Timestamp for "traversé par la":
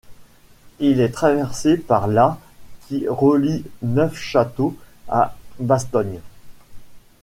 1.11-2.39